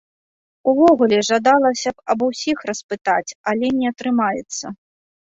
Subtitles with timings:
[0.71, 4.65] Увогуле, жадалася б аб усіх распытаць, але не атрымаецца.